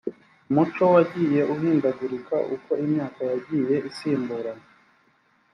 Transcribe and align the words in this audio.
umuco 0.49 0.83
wagiye 0.93 1.39
uhindagurika 1.53 2.35
uko 2.55 2.71
imyaka 2.83 3.19
yagiye 3.31 3.75
isimburana 3.89 4.65